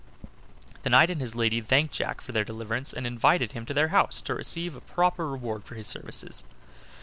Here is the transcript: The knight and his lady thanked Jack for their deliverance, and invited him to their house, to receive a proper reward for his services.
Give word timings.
The 0.81 0.89
knight 0.89 1.11
and 1.11 1.21
his 1.21 1.35
lady 1.35 1.61
thanked 1.61 1.93
Jack 1.93 2.21
for 2.21 2.31
their 2.31 2.43
deliverance, 2.43 2.91
and 2.91 3.05
invited 3.05 3.51
him 3.51 3.67
to 3.67 3.73
their 3.75 3.89
house, 3.89 4.19
to 4.23 4.33
receive 4.33 4.75
a 4.75 4.81
proper 4.81 5.29
reward 5.29 5.63
for 5.63 5.75
his 5.75 5.87
services. 5.87 6.43